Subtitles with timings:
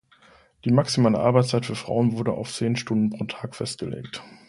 [0.65, 4.23] Die maximale Arbeitszeit für Frauen wurde auf zehn Stunden pro Tag festgelegt.